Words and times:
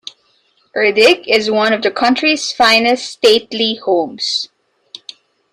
Erddig 0.75 1.27
is 1.27 1.51
one 1.51 1.73
of 1.73 1.83
the 1.83 1.91
country's 1.91 2.51
finest 2.51 3.05
stately 3.07 3.75
homes. 3.75 4.49